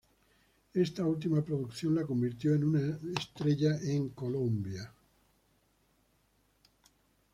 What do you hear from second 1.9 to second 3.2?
la convirtió en una